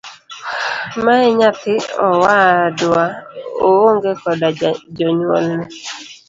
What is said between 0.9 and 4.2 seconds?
Mae nyathi owadwa oong'e